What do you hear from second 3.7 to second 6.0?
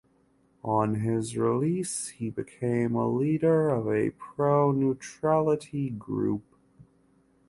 a pro-neutrality